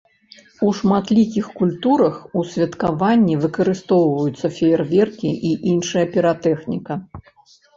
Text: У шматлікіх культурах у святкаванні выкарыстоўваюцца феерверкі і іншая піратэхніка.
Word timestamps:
У 0.67 0.69
шматлікіх 0.77 1.49
культурах 1.59 2.15
у 2.39 2.45
святкаванні 2.53 3.35
выкарыстоўваюцца 3.43 4.47
феерверкі 4.57 5.29
і 5.51 5.55
іншая 5.75 6.05
піратэхніка. 6.17 6.93